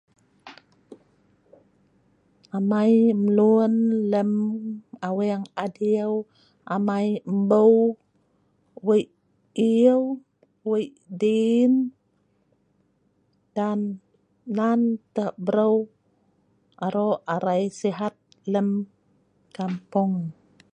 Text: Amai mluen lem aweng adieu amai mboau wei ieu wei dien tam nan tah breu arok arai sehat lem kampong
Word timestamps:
Amai 2.57 2.93
mluen 3.23 3.75
lem 4.11 4.31
aweng 5.07 5.43
adieu 5.63 6.13
amai 6.75 7.07
mboau 7.41 7.75
wei 8.87 9.03
ieu 9.71 10.01
wei 10.69 10.85
dien 11.21 11.73
tam 13.55 13.79
nan 14.57 14.81
tah 15.15 15.33
breu 15.47 15.75
arok 16.85 17.15
arai 17.33 17.61
sehat 17.79 18.15
lem 18.53 18.69
kampong 19.55 20.13